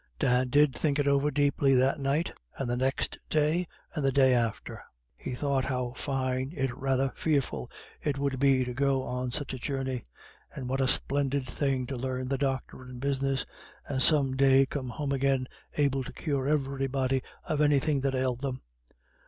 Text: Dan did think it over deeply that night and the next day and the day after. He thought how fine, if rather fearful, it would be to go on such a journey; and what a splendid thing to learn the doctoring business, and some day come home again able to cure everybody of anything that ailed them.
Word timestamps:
Dan 0.17 0.49
did 0.49 0.73
think 0.73 0.97
it 0.97 1.07
over 1.07 1.29
deeply 1.29 1.75
that 1.75 1.99
night 1.99 2.33
and 2.57 2.67
the 2.67 2.75
next 2.75 3.19
day 3.29 3.67
and 3.93 4.03
the 4.03 4.11
day 4.11 4.33
after. 4.33 4.81
He 5.15 5.35
thought 5.35 5.65
how 5.65 5.93
fine, 5.95 6.51
if 6.57 6.71
rather 6.75 7.13
fearful, 7.15 7.69
it 8.01 8.17
would 8.17 8.39
be 8.39 8.65
to 8.65 8.73
go 8.73 9.03
on 9.03 9.29
such 9.29 9.53
a 9.53 9.59
journey; 9.59 10.03
and 10.55 10.67
what 10.67 10.81
a 10.81 10.87
splendid 10.87 11.47
thing 11.47 11.85
to 11.85 11.95
learn 11.97 12.29
the 12.29 12.39
doctoring 12.39 12.97
business, 12.97 13.45
and 13.87 14.01
some 14.01 14.35
day 14.35 14.65
come 14.65 14.89
home 14.89 15.11
again 15.11 15.45
able 15.77 16.03
to 16.03 16.13
cure 16.13 16.47
everybody 16.47 17.21
of 17.43 17.61
anything 17.61 17.99
that 17.99 18.15
ailed 18.15 18.41
them. 18.41 18.63